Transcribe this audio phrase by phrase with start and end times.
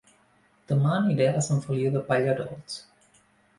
[0.71, 2.83] Dema aniré a Sant Feliu de Pallerols